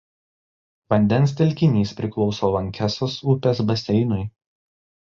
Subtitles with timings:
[0.93, 4.23] Vandens telkinys priklauso Lankesos upės baseinui.